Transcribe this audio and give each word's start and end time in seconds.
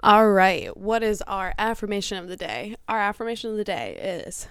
All 0.00 0.30
right, 0.30 0.76
what 0.76 1.02
is 1.02 1.22
our 1.22 1.54
affirmation 1.58 2.18
of 2.18 2.28
the 2.28 2.36
day? 2.36 2.76
Our 2.88 3.00
affirmation 3.00 3.50
of 3.50 3.56
the 3.56 3.64
day 3.64 3.96
is 4.00 4.46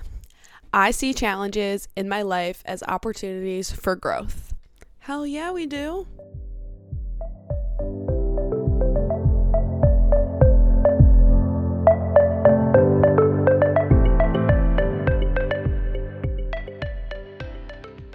I 0.74 0.92
see 0.92 1.14
challenges 1.14 1.88
in 1.96 2.10
my 2.10 2.22
life 2.22 2.62
as 2.66 2.84
opportunities 2.84 3.72
for 3.72 3.96
growth. 3.96 4.54
Hell 5.00 5.26
yeah, 5.26 5.52
we 5.52 5.66
do. 5.66 6.06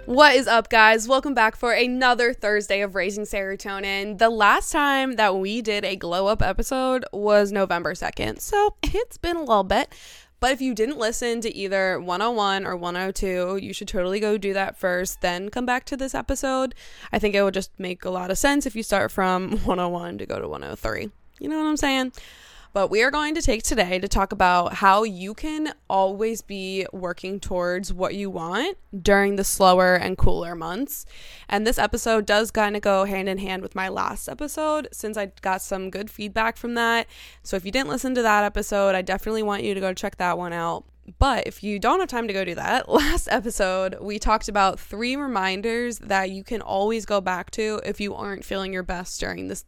What 0.05 0.35
is 0.35 0.47
up, 0.47 0.67
guys? 0.67 1.07
Welcome 1.07 1.33
back 1.33 1.55
for 1.55 1.71
another 1.71 2.33
Thursday 2.33 2.81
of 2.81 2.93
Raising 2.93 3.23
Serotonin. 3.23 4.17
The 4.17 4.29
last 4.29 4.69
time 4.69 5.15
that 5.15 5.37
we 5.37 5.61
did 5.61 5.85
a 5.85 5.95
glow 5.95 6.27
up 6.27 6.41
episode 6.41 7.05
was 7.13 7.53
November 7.53 7.93
2nd, 7.93 8.41
so 8.41 8.75
it's 8.83 9.17
been 9.17 9.37
a 9.37 9.43
little 9.43 9.63
bit. 9.63 9.93
But 10.41 10.51
if 10.51 10.59
you 10.59 10.75
didn't 10.75 10.97
listen 10.97 11.39
to 11.39 11.55
either 11.55 12.01
101 12.01 12.67
or 12.67 12.75
102, 12.75 13.59
you 13.61 13.71
should 13.71 13.87
totally 13.87 14.19
go 14.19 14.37
do 14.37 14.51
that 14.53 14.77
first, 14.77 15.21
then 15.21 15.47
come 15.47 15.65
back 15.65 15.85
to 15.85 15.95
this 15.95 16.13
episode. 16.13 16.75
I 17.13 17.17
think 17.19 17.33
it 17.33 17.41
would 17.41 17.53
just 17.53 17.71
make 17.79 18.03
a 18.03 18.09
lot 18.09 18.29
of 18.29 18.37
sense 18.37 18.65
if 18.65 18.75
you 18.75 18.83
start 18.83 19.09
from 19.09 19.51
101 19.63 20.17
to 20.17 20.25
go 20.25 20.37
to 20.37 20.49
103. 20.49 21.11
You 21.39 21.47
know 21.47 21.57
what 21.59 21.67
I'm 21.67 21.77
saying? 21.77 22.11
But 22.73 22.89
we 22.89 23.03
are 23.03 23.11
going 23.11 23.35
to 23.35 23.41
take 23.43 23.61
today 23.61 23.99
to 23.99 24.07
talk 24.07 24.31
about 24.31 24.73
how 24.73 25.03
you 25.03 25.35
can 25.35 25.75
always 25.87 26.41
be 26.41 26.87
working 26.91 27.39
towards 27.39 27.93
what 27.93 28.15
you 28.15 28.31
want 28.31 28.79
during 28.99 29.35
the 29.35 29.43
slower 29.43 29.93
and 29.93 30.17
cooler 30.17 30.55
months. 30.55 31.05
And 31.47 31.67
this 31.67 31.77
episode 31.77 32.25
does 32.25 32.49
kind 32.49 32.75
of 32.75 32.81
go 32.81 33.05
hand 33.05 33.29
in 33.29 33.37
hand 33.37 33.61
with 33.61 33.75
my 33.75 33.89
last 33.89 34.27
episode 34.27 34.87
since 34.91 35.17
I 35.17 35.27
got 35.41 35.61
some 35.61 35.91
good 35.91 36.09
feedback 36.09 36.57
from 36.57 36.73
that. 36.73 37.05
So 37.43 37.55
if 37.55 37.63
you 37.63 37.71
didn't 37.71 37.89
listen 37.89 38.15
to 38.15 38.23
that 38.23 38.43
episode, 38.43 38.95
I 38.95 39.03
definitely 39.03 39.43
want 39.43 39.61
you 39.61 39.75
to 39.75 39.79
go 39.79 39.93
check 39.93 40.17
that 40.17 40.39
one 40.39 40.51
out. 40.51 40.83
But 41.19 41.45
if 41.45 41.61
you 41.61 41.77
don't 41.77 41.99
have 41.99 42.09
time 42.09 42.27
to 42.27 42.33
go 42.33 42.43
do 42.43 42.55
that, 42.55 42.89
last 42.89 43.27
episode 43.29 43.99
we 44.01 44.17
talked 44.17 44.47
about 44.47 44.79
three 44.79 45.15
reminders 45.15 45.99
that 45.99 46.31
you 46.31 46.43
can 46.43 46.61
always 46.61 47.05
go 47.05 47.21
back 47.21 47.51
to 47.51 47.81
if 47.85 48.01
you 48.01 48.15
aren't 48.15 48.43
feeling 48.43 48.73
your 48.73 48.81
best 48.81 49.19
during 49.19 49.47
this 49.47 49.63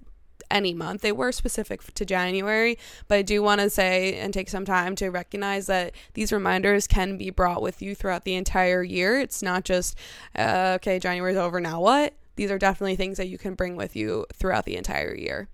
any 0.55 0.73
month. 0.73 1.01
They 1.01 1.11
were 1.11 1.33
specific 1.33 1.93
to 1.93 2.05
January, 2.05 2.77
but 3.09 3.17
I 3.17 3.21
do 3.21 3.43
want 3.43 3.59
to 3.59 3.69
say 3.69 4.17
and 4.17 4.33
take 4.33 4.47
some 4.47 4.63
time 4.63 4.95
to 4.95 5.09
recognize 5.09 5.67
that 5.67 5.93
these 6.13 6.31
reminders 6.31 6.87
can 6.87 7.17
be 7.17 7.29
brought 7.29 7.61
with 7.61 7.81
you 7.81 7.93
throughout 7.93 8.23
the 8.23 8.35
entire 8.35 8.81
year. 8.81 9.19
It's 9.19 9.43
not 9.43 9.65
just, 9.65 9.97
uh, 10.37 10.73
okay, 10.77 10.97
January's 10.97 11.35
over, 11.35 11.59
now 11.59 11.81
what? 11.81 12.13
These 12.37 12.51
are 12.51 12.57
definitely 12.57 12.95
things 12.95 13.17
that 13.17 13.27
you 13.27 13.37
can 13.37 13.53
bring 13.53 13.75
with 13.75 13.97
you 13.97 14.25
throughout 14.33 14.65
the 14.65 14.77
entire 14.77 15.13
year. 15.13 15.49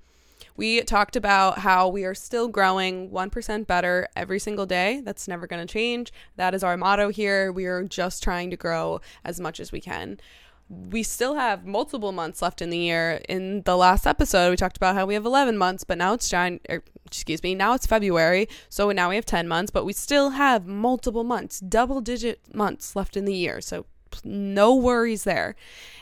We 0.56 0.82
talked 0.82 1.16
about 1.16 1.60
how 1.60 1.88
we 1.88 2.06
are 2.06 2.14
still 2.14 2.48
growing 2.48 3.10
1% 3.10 3.66
better 3.66 4.08
every 4.16 4.38
single 4.38 4.68
day. 4.68 5.02
That's 5.04 5.28
never 5.28 5.48
going 5.48 5.66
to 5.66 5.72
change. 5.72 6.14
That 6.36 6.54
is 6.54 6.64
our 6.64 6.78
motto 6.78 7.10
here. 7.10 7.52
We 7.52 7.66
are 7.66 7.84
just 7.84 8.22
trying 8.22 8.52
to 8.52 8.58
grow 8.58 9.02
as 9.24 9.40
much 9.40 9.60
as 9.60 9.72
we 9.72 9.82
can 9.82 10.20
we 10.72 11.04
still 11.04 11.36
have 11.36 11.66
multiple 11.66 12.14
months 12.14 12.42
left 12.42 12.62
in 12.62 12.70
the 12.70 12.78
year. 12.78 13.22
In 13.28 13.62
the 13.64 13.76
last 13.76 14.08
episode, 14.08 14.52
we 14.52 14.56
talked 14.56 14.78
about 14.78 14.96
how 14.96 15.06
we 15.06 15.16
have 15.16 15.26
11 15.26 15.58
months, 15.58 15.84
but 15.84 15.98
now 15.98 16.14
it's 16.14 16.30
Jan- 16.30 16.62
er, 16.70 16.82
excuse 17.06 17.44
me, 17.44 17.54
now 17.54 17.74
it's 17.74 17.86
February. 17.86 18.48
So 18.70 18.90
now 18.92 19.10
we 19.10 19.16
have 19.16 19.26
10 19.26 19.50
months, 19.50 19.70
but 19.70 19.84
we 19.84 19.92
still 19.92 20.32
have 20.32 20.66
multiple 20.66 21.26
months, 21.26 21.60
double 21.60 22.00
digit 22.00 22.56
months 22.56 22.96
left 22.96 23.18
in 23.18 23.26
the 23.26 23.34
year. 23.34 23.60
So 23.60 23.86
no 24.24 24.74
worries 24.74 25.26
there. 25.26 25.56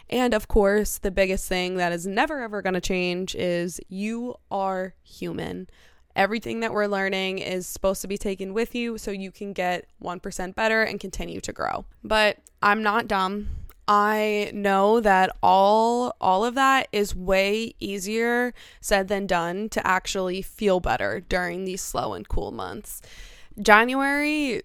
And 0.08 0.36
of 0.36 0.48
course, 0.48 1.00
the 1.00 1.12
biggest 1.12 1.48
thing 1.48 1.78
that 1.78 1.92
is 1.92 2.06
never 2.06 2.42
ever 2.42 2.62
going 2.62 2.74
to 2.76 2.82
change 2.82 3.36
is 3.36 3.80
you 3.90 4.36
are 4.52 4.94
human. 5.04 5.68
Everything 6.16 6.60
that 6.60 6.74
we're 6.74 6.88
learning 6.88 7.40
is 7.40 7.66
supposed 7.66 8.02
to 8.02 8.08
be 8.08 8.18
taken 8.18 8.54
with 8.54 8.76
you 8.76 9.00
so 9.00 9.10
you 9.10 9.32
can 9.32 9.54
get 9.54 9.86
1% 10.04 10.56
better 10.56 10.84
and 10.84 11.00
continue 11.00 11.42
to 11.42 11.54
grow. 11.54 11.86
But 12.04 12.38
I'm 12.62 12.84
not 12.84 13.08
dumb. 13.08 13.59
I 13.92 14.52
know 14.54 15.00
that 15.00 15.36
all 15.42 16.16
all 16.22 16.46
of 16.46 16.54
that 16.54 16.88
is 16.92 17.16
way 17.16 17.74
easier 17.80 18.54
said 18.80 19.08
than 19.08 19.26
done 19.26 19.68
to 19.70 19.86
actually 19.86 20.44
feel 20.44 20.80
better 20.80 21.22
during 21.22 21.66
these 21.66 21.82
slow 21.82 22.14
and 22.14 22.28
cool 22.28 22.52
months. 22.52 23.02
January 23.60 24.62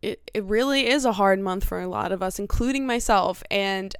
it, 0.00 0.30
it 0.32 0.44
really 0.44 0.88
is 0.88 1.04
a 1.04 1.12
hard 1.12 1.40
month 1.40 1.64
for 1.64 1.80
a 1.80 1.88
lot 1.88 2.10
of 2.10 2.22
us, 2.22 2.38
including 2.38 2.86
myself. 2.86 3.42
And 3.50 3.94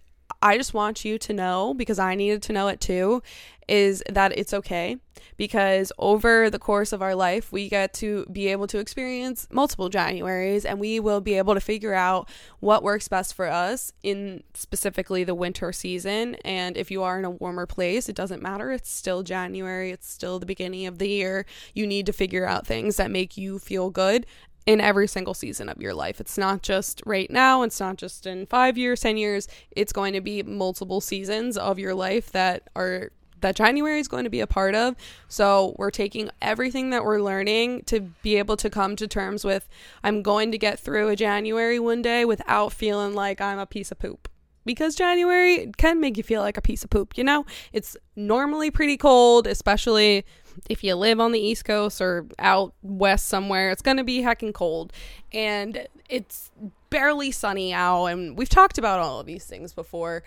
I 0.45 0.59
just 0.59 0.75
want 0.75 1.07
you 1.07 1.19
to 1.21 1.33
know, 1.33 1.73
because 1.73 1.99
I 1.99 2.15
needed 2.15 2.43
to 2.43 2.53
know 2.53 2.69
it 2.69 2.79
too, 2.79 3.23
is 3.67 4.03
that 4.11 4.37
it's 4.37 4.53
okay 4.53 4.99
because 5.39 5.91
over 5.99 6.51
the 6.51 6.59
course 6.59 6.93
of 6.93 7.01
our 7.01 7.15
life, 7.15 7.51
we 7.51 7.71
get 7.71 7.95
to 7.95 8.27
be 8.31 8.49
able 8.49 8.67
to 8.67 8.79
experience 8.79 9.49
multiple 9.51 9.89
Januaries 9.89 10.67
and 10.69 10.79
we 10.79 11.01
will 11.01 11.23
be 11.23 11.39
able 11.39 11.55
to 11.55 11.61
figure 11.61 11.95
out 11.95 12.29
what 12.61 12.83
works 12.83 13.09
best 13.09 13.33
for 13.33 13.49
us 13.49 13.91
in 14.03 14.43
specifically 14.53 15.25
the 15.25 15.35
winter 15.35 15.73
season. 15.73 16.35
And 16.45 16.77
if 16.77 16.91
you 16.91 17.03
are 17.03 17.19
in 17.19 17.25
a 17.25 17.31
warmer 17.31 17.65
place, 17.65 18.11
it 18.11 18.15
doesn't 18.15 18.43
matter. 18.43 18.71
It's 18.71 18.91
still 18.91 19.23
January, 19.23 19.93
it's 19.93 20.11
still 20.11 20.39
the 20.39 20.45
beginning 20.45 20.87
of 20.87 20.99
the 20.99 21.09
year. 21.09 21.47
You 21.73 21.87
need 21.87 22.05
to 22.05 22.13
figure 22.13 22.47
out 22.47 22.67
things 22.67 22.97
that 22.97 23.11
make 23.11 23.39
you 23.39 23.59
feel 23.59 23.89
good 23.89 24.27
in 24.67 24.81
every 24.81 25.07
single 25.07 25.35
season 25.35 25.69
of 25.69 25.81
your 25.81 25.95
life. 25.95 26.21
It's 26.21 26.39
not 26.39 26.63
just 26.63 27.03
right 27.05 27.31
now, 27.31 27.63
it's 27.63 27.81
not 27.81 27.97
just 27.97 28.27
in 28.27 28.47
five 28.47 28.79
years, 28.79 29.01
10 29.01 29.17
years. 29.17 29.49
It's 29.71 29.93
going 29.93 30.15
to 30.15 30.21
be 30.21 30.43
multiple 30.43 31.01
seasons 31.01 31.57
of 31.57 31.79
your 31.79 31.95
life 31.95 32.33
that 32.33 32.69
are 32.75 33.11
that 33.41 33.57
January 33.57 34.01
is 34.01 34.09
going 34.09 34.25
to 34.25 34.31
be 34.31 34.41
a 34.41 34.47
part 34.47 34.75
of. 34.75 34.97
So 35.29 35.75
we're 35.79 35.91
taking 35.91 36.31
everything 36.41 36.89
that 36.91 37.05
we're 37.05 37.21
learning 37.21 37.83
to 37.85 38.01
be 38.01 38.37
able 38.37 38.57
to 38.57 38.71
come 38.71 38.97
to 38.97 39.07
terms 39.07 39.45
with 39.45 39.69
I'm 40.03 40.23
going 40.23 40.51
to 40.53 40.57
get 40.57 40.81
through 40.81 41.09
a 41.09 41.17
January 41.17 41.79
one 41.79 42.01
day 42.01 42.25
without 42.25 42.73
feeling 42.73 43.13
like 43.13 43.43
I'm 43.43 43.59
a 43.59 43.67
piece 43.67 43.93
of 43.93 43.99
poop. 43.99 44.29
Because 44.65 44.95
January 44.95 45.71
can 45.77 46.01
make 46.01 46.17
you 46.17 46.23
feel 46.23 46.41
like 46.41 46.57
a 46.57 46.63
piece 46.63 46.85
of 46.85 46.91
poop, 46.91 47.19
you 47.19 47.25
know? 47.25 47.45
It's 47.73 47.97
normally 48.17 48.71
pretty 48.71 48.97
cold, 48.97 49.47
especially 49.47 50.25
if 50.71 50.83
you 50.83 50.95
live 50.95 51.21
on 51.21 51.33
the 51.33 51.41
East 51.41 51.65
Coast 51.65 52.01
or 52.01 52.27
out 52.39 52.75
west 52.83 53.27
somewhere. 53.27 53.71
It's 53.71 53.83
going 53.83 53.99
to 53.99 54.05
be 54.05 54.23
heckin' 54.23 54.55
cold. 54.55 54.93
And 55.33 55.87
it's 56.09 56.51
barely 56.91 57.31
sunny 57.31 57.73
out. 57.73 58.07
And 58.07 58.39
we've 58.39 58.49
talked 58.49 58.79
about 58.79 59.01
all 59.01 59.21
of 59.21 59.27
these 59.27 59.45
things 59.45 59.75
before. 59.75 60.23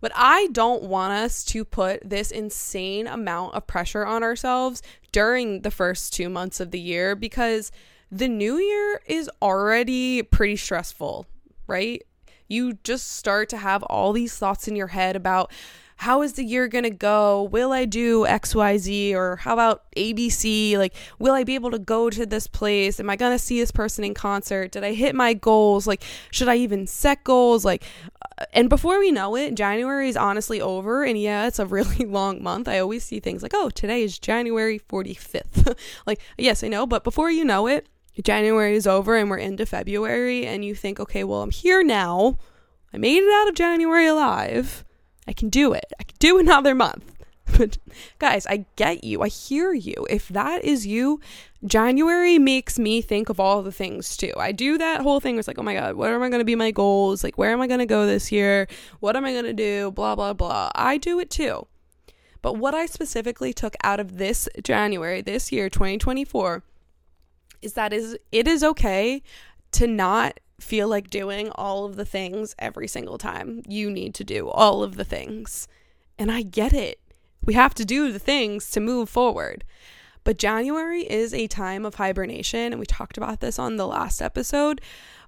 But 0.00 0.12
I 0.14 0.48
don't 0.52 0.84
want 0.84 1.12
us 1.12 1.44
to 1.46 1.64
put 1.64 2.08
this 2.08 2.30
insane 2.30 3.06
amount 3.06 3.54
of 3.54 3.66
pressure 3.66 4.06
on 4.06 4.22
ourselves 4.22 4.82
during 5.12 5.62
the 5.62 5.70
first 5.70 6.14
two 6.14 6.28
months 6.28 6.60
of 6.60 6.70
the 6.70 6.80
year 6.80 7.14
because 7.14 7.70
the 8.10 8.28
new 8.28 8.56
year 8.56 9.00
is 9.06 9.30
already 9.42 10.22
pretty 10.22 10.56
stressful, 10.56 11.26
right? 11.66 12.02
You 12.50 12.74
just 12.82 13.12
start 13.12 13.48
to 13.50 13.56
have 13.56 13.84
all 13.84 14.12
these 14.12 14.36
thoughts 14.36 14.66
in 14.66 14.74
your 14.74 14.88
head 14.88 15.14
about 15.14 15.52
how 16.00 16.22
is 16.22 16.32
the 16.32 16.44
year 16.44 16.66
going 16.66 16.84
to 16.84 16.90
go? 16.90 17.42
Will 17.42 17.72
I 17.72 17.84
do 17.84 18.24
XYZ? 18.24 19.12
Or 19.12 19.36
how 19.36 19.52
about 19.52 19.82
ABC? 19.96 20.78
Like, 20.78 20.94
will 21.18 21.34
I 21.34 21.44
be 21.44 21.54
able 21.54 21.70
to 21.70 21.78
go 21.78 22.08
to 22.08 22.24
this 22.24 22.46
place? 22.46 22.98
Am 22.98 23.10
I 23.10 23.16
going 23.16 23.32
to 23.32 23.38
see 23.38 23.60
this 23.60 23.70
person 23.70 24.02
in 24.02 24.14
concert? 24.14 24.72
Did 24.72 24.82
I 24.82 24.94
hit 24.94 25.14
my 25.14 25.34
goals? 25.34 25.86
Like, 25.86 26.02
should 26.30 26.48
I 26.48 26.56
even 26.56 26.86
set 26.86 27.22
goals? 27.22 27.66
Like, 27.66 27.84
uh, 28.38 28.46
and 28.54 28.70
before 28.70 28.98
we 28.98 29.12
know 29.12 29.36
it, 29.36 29.54
January 29.54 30.08
is 30.08 30.16
honestly 30.16 30.58
over. 30.58 31.04
And 31.04 31.20
yeah, 31.20 31.46
it's 31.46 31.58
a 31.58 31.66
really 31.66 32.04
long 32.06 32.42
month. 32.42 32.66
I 32.66 32.78
always 32.78 33.04
see 33.04 33.20
things 33.20 33.42
like, 33.42 33.52
oh, 33.54 33.68
today 33.68 34.02
is 34.02 34.18
January 34.18 34.78
45th. 34.78 35.76
like, 36.06 36.20
yes, 36.38 36.64
I 36.64 36.68
know. 36.68 36.86
But 36.86 37.04
before 37.04 37.30
you 37.30 37.44
know 37.44 37.66
it, 37.66 37.86
January 38.22 38.74
is 38.74 38.86
over 38.86 39.16
and 39.16 39.30
we're 39.30 39.38
into 39.38 39.66
February. 39.66 40.46
And 40.46 40.64
you 40.64 40.74
think, 40.74 41.00
okay, 41.00 41.24
well, 41.24 41.42
I'm 41.42 41.50
here 41.50 41.82
now. 41.82 42.38
I 42.92 42.98
made 42.98 43.22
it 43.22 43.32
out 43.32 43.48
of 43.48 43.54
January 43.54 44.06
alive. 44.06 44.84
I 45.26 45.32
can 45.32 45.48
do 45.48 45.72
it. 45.72 45.92
I 45.98 46.04
can 46.04 46.16
do 46.18 46.38
another 46.40 46.74
month. 46.74 47.16
But 47.58 47.78
guys, 48.18 48.46
I 48.46 48.66
get 48.76 49.02
you. 49.04 49.22
I 49.22 49.28
hear 49.28 49.72
you. 49.72 50.06
If 50.08 50.28
that 50.28 50.64
is 50.64 50.86
you, 50.86 51.20
January 51.64 52.38
makes 52.38 52.78
me 52.78 53.02
think 53.02 53.28
of 53.28 53.40
all 53.40 53.62
the 53.62 53.72
things 53.72 54.16
too. 54.16 54.32
I 54.36 54.52
do 54.52 54.78
that 54.78 55.00
whole 55.00 55.20
thing. 55.20 55.38
It's 55.38 55.48
like, 55.48 55.58
oh 55.58 55.62
my 55.62 55.74
God, 55.74 55.96
what 55.96 56.10
am 56.10 56.22
I 56.22 56.28
going 56.28 56.40
to 56.40 56.44
be 56.44 56.54
my 56.54 56.70
goals? 56.70 57.24
Like, 57.24 57.38
where 57.38 57.50
am 57.50 57.60
I 57.60 57.66
going 57.66 57.80
to 57.80 57.86
go 57.86 58.06
this 58.06 58.30
year? 58.30 58.68
What 59.00 59.16
am 59.16 59.24
I 59.24 59.32
going 59.32 59.44
to 59.44 59.52
do? 59.52 59.90
Blah, 59.90 60.14
blah, 60.14 60.32
blah. 60.32 60.70
I 60.74 60.96
do 60.96 61.18
it 61.18 61.30
too. 61.30 61.66
But 62.42 62.56
what 62.56 62.74
I 62.74 62.86
specifically 62.86 63.52
took 63.52 63.74
out 63.82 64.00
of 64.00 64.16
this 64.16 64.48
January, 64.62 65.20
this 65.20 65.52
year, 65.52 65.68
2024, 65.68 66.62
is 67.62 67.74
that 67.74 67.92
is 67.92 68.16
it 68.32 68.48
is 68.48 68.64
okay 68.64 69.22
to 69.72 69.86
not 69.86 70.40
feel 70.60 70.88
like 70.88 71.10
doing 71.10 71.50
all 71.50 71.84
of 71.84 71.96
the 71.96 72.04
things 72.04 72.54
every 72.58 72.86
single 72.86 73.18
time. 73.18 73.62
You 73.66 73.90
need 73.90 74.14
to 74.14 74.24
do 74.24 74.48
all 74.48 74.82
of 74.82 74.96
the 74.96 75.04
things. 75.04 75.66
And 76.18 76.30
I 76.30 76.42
get 76.42 76.72
it. 76.72 77.00
We 77.44 77.54
have 77.54 77.74
to 77.74 77.84
do 77.84 78.12
the 78.12 78.18
things 78.18 78.70
to 78.72 78.80
move 78.80 79.08
forward. 79.08 79.64
But 80.24 80.38
January 80.38 81.02
is 81.02 81.32
a 81.32 81.46
time 81.46 81.84
of 81.84 81.94
hibernation, 81.96 82.72
and 82.72 82.78
we 82.78 82.86
talked 82.86 83.16
about 83.16 83.40
this 83.40 83.58
on 83.58 83.76
the 83.76 83.86
last 83.86 84.20
episode. 84.20 84.80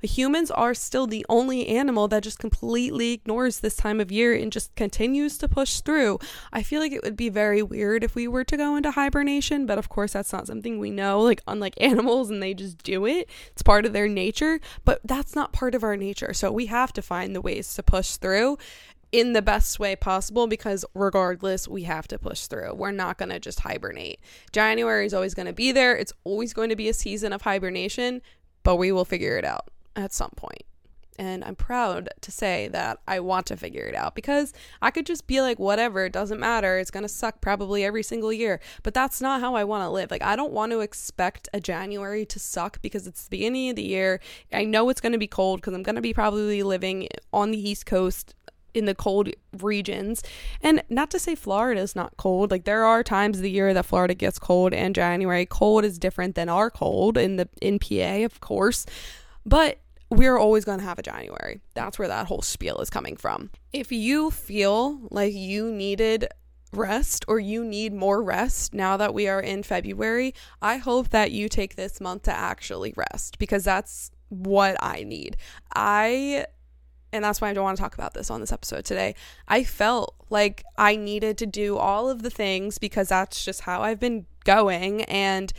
Humans 0.02 0.50
are 0.50 0.74
still 0.74 1.06
the 1.06 1.24
only 1.28 1.68
animal 1.68 2.08
that 2.08 2.24
just 2.24 2.40
completely 2.40 3.12
ignores 3.12 3.60
this 3.60 3.76
time 3.76 4.00
of 4.00 4.10
year 4.10 4.34
and 4.34 4.50
just 4.50 4.74
continues 4.74 5.38
to 5.38 5.48
push 5.48 5.80
through. 5.80 6.18
I 6.52 6.64
feel 6.64 6.80
like 6.80 6.90
it 6.90 7.04
would 7.04 7.16
be 7.16 7.28
very 7.28 7.62
weird 7.62 8.02
if 8.02 8.16
we 8.16 8.26
were 8.26 8.42
to 8.44 8.56
go 8.56 8.74
into 8.74 8.90
hibernation, 8.90 9.64
but 9.64 9.78
of 9.78 9.88
course, 9.88 10.12
that's 10.12 10.32
not 10.32 10.48
something 10.48 10.78
we 10.78 10.90
know. 10.90 11.20
Like, 11.20 11.40
unlike 11.46 11.74
animals, 11.80 12.30
and 12.30 12.42
they 12.42 12.52
just 12.52 12.82
do 12.82 13.06
it, 13.06 13.30
it's 13.52 13.62
part 13.62 13.86
of 13.86 13.92
their 13.92 14.08
nature, 14.08 14.58
but 14.84 15.00
that's 15.04 15.36
not 15.36 15.52
part 15.52 15.74
of 15.74 15.84
our 15.84 15.96
nature. 15.96 16.34
So 16.34 16.50
we 16.50 16.66
have 16.66 16.92
to 16.94 17.02
find 17.02 17.34
the 17.34 17.40
ways 17.40 17.72
to 17.74 17.82
push 17.82 18.16
through 18.16 18.58
in 19.12 19.34
the 19.34 19.42
best 19.42 19.78
way 19.78 19.94
possible 19.94 20.46
because 20.46 20.84
regardless 20.94 21.68
we 21.68 21.82
have 21.82 22.08
to 22.08 22.18
push 22.18 22.46
through 22.46 22.74
we're 22.74 22.90
not 22.90 23.18
going 23.18 23.28
to 23.28 23.38
just 23.38 23.60
hibernate 23.60 24.18
january 24.52 25.06
is 25.06 25.14
always 25.14 25.34
going 25.34 25.46
to 25.46 25.52
be 25.52 25.70
there 25.70 25.94
it's 25.94 26.12
always 26.24 26.52
going 26.52 26.70
to 26.70 26.76
be 26.76 26.88
a 26.88 26.94
season 26.94 27.32
of 27.32 27.42
hibernation 27.42 28.22
but 28.62 28.76
we 28.76 28.92
will 28.92 29.04
figure 29.04 29.36
it 29.36 29.44
out 29.44 29.68
at 29.96 30.12
some 30.12 30.30
point. 30.36 30.62
And 31.18 31.44
I'm 31.44 31.54
proud 31.54 32.08
to 32.22 32.32
say 32.32 32.68
that 32.68 32.98
I 33.06 33.20
want 33.20 33.46
to 33.46 33.56
figure 33.56 33.84
it 33.84 33.94
out 33.94 34.14
because 34.14 34.54
I 34.80 34.90
could 34.90 35.04
just 35.04 35.26
be 35.26 35.42
like, 35.42 35.58
whatever, 35.58 36.06
it 36.06 36.12
doesn't 36.12 36.40
matter. 36.40 36.78
It's 36.78 36.90
going 36.90 37.02
to 37.02 37.08
suck 37.08 37.42
probably 37.42 37.84
every 37.84 38.02
single 38.02 38.32
year. 38.32 38.60
But 38.82 38.94
that's 38.94 39.20
not 39.20 39.42
how 39.42 39.54
I 39.54 39.62
want 39.62 39.82
to 39.82 39.90
live. 39.90 40.10
Like, 40.10 40.22
I 40.22 40.36
don't 40.36 40.54
want 40.54 40.72
to 40.72 40.80
expect 40.80 41.50
a 41.52 41.60
January 41.60 42.24
to 42.26 42.38
suck 42.38 42.80
because 42.80 43.06
it's 43.06 43.24
the 43.24 43.30
beginning 43.30 43.70
of 43.70 43.76
the 43.76 43.82
year. 43.82 44.20
I 44.54 44.64
know 44.64 44.88
it's 44.88 45.02
going 45.02 45.12
to 45.12 45.18
be 45.18 45.26
cold 45.26 45.60
because 45.60 45.74
I'm 45.74 45.82
going 45.82 45.96
to 45.96 46.02
be 46.02 46.14
probably 46.14 46.62
living 46.62 47.08
on 47.30 47.50
the 47.50 47.68
East 47.68 47.84
Coast 47.84 48.34
in 48.74 48.84
the 48.84 48.94
cold 48.94 49.30
regions. 49.58 50.22
And 50.60 50.82
not 50.88 51.10
to 51.10 51.18
say 51.18 51.34
Florida 51.34 51.80
is 51.80 51.96
not 51.96 52.16
cold. 52.16 52.50
Like 52.50 52.64
there 52.64 52.84
are 52.84 53.02
times 53.02 53.38
of 53.38 53.42
the 53.42 53.50
year 53.50 53.74
that 53.74 53.86
Florida 53.86 54.14
gets 54.14 54.38
cold 54.38 54.72
and 54.72 54.94
January 54.94 55.46
cold 55.46 55.84
is 55.84 55.98
different 55.98 56.34
than 56.34 56.48
our 56.48 56.70
cold 56.70 57.16
in 57.16 57.36
the 57.36 57.48
in 57.60 57.78
PA, 57.78 58.24
of 58.24 58.40
course. 58.40 58.86
But 59.44 59.78
we're 60.10 60.38
always 60.38 60.64
going 60.64 60.78
to 60.78 60.84
have 60.84 60.98
a 60.98 61.02
January. 61.02 61.60
That's 61.74 61.98
where 61.98 62.08
that 62.08 62.26
whole 62.26 62.42
spiel 62.42 62.78
is 62.78 62.90
coming 62.90 63.16
from. 63.16 63.50
If 63.72 63.90
you 63.90 64.30
feel 64.30 65.00
like 65.10 65.32
you 65.32 65.72
needed 65.72 66.28
rest 66.72 67.24
or 67.28 67.38
you 67.38 67.64
need 67.64 67.92
more 67.92 68.22
rest 68.22 68.74
now 68.74 68.96
that 68.96 69.14
we 69.14 69.28
are 69.28 69.40
in 69.40 69.62
February, 69.62 70.34
I 70.60 70.76
hope 70.78 71.10
that 71.10 71.32
you 71.32 71.48
take 71.48 71.76
this 71.76 72.00
month 72.00 72.22
to 72.24 72.32
actually 72.32 72.94
rest 72.96 73.38
because 73.38 73.64
that's 73.64 74.10
what 74.28 74.76
I 74.82 75.04
need. 75.04 75.36
I 75.74 76.46
and 77.12 77.24
that's 77.24 77.40
why 77.40 77.50
I 77.50 77.52
don't 77.52 77.64
want 77.64 77.76
to 77.76 77.82
talk 77.82 77.94
about 77.94 78.14
this 78.14 78.30
on 78.30 78.40
this 78.40 78.52
episode 78.52 78.84
today. 78.84 79.14
I 79.46 79.64
felt 79.64 80.14
like 80.30 80.64
I 80.78 80.96
needed 80.96 81.38
to 81.38 81.46
do 81.46 81.76
all 81.76 82.08
of 82.08 82.22
the 82.22 82.30
things 82.30 82.78
because 82.78 83.08
that's 83.08 83.44
just 83.44 83.62
how 83.62 83.82
I've 83.82 84.00
been 84.00 84.26
going 84.44 85.02
and 85.04 85.52